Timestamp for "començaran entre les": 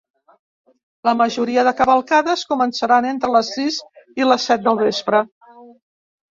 2.55-3.53